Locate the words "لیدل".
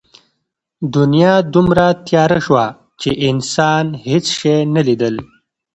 4.87-5.15